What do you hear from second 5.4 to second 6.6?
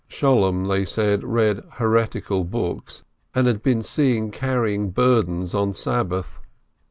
on Sabbath.